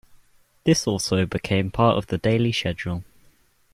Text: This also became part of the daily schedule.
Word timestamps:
This 0.63 0.87
also 0.87 1.27
became 1.27 1.69
part 1.69 1.95
of 1.95 2.07
the 2.07 2.17
daily 2.17 2.51
schedule. 2.51 3.03